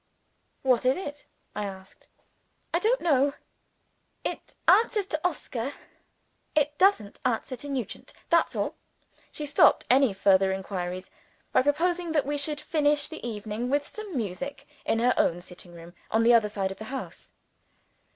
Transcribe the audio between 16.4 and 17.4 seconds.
side of the house.